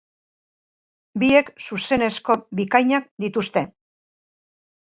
Biek 1.23 1.51
zuzenezko 1.67 2.39
bikainak 2.61 3.07
dituzte! 3.27 3.67